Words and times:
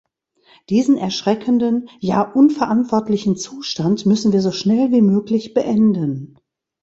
Diesen 0.71 0.97
erschreckenden, 0.97 1.87
ja 1.99 2.23
unverantwortlichen 2.23 3.37
Zustand 3.37 4.07
müssen 4.07 4.33
wir 4.33 4.41
so 4.41 4.51
schnell 4.51 4.91
wie 4.91 5.03
möglich 5.03 5.53
beenden. 5.53 6.39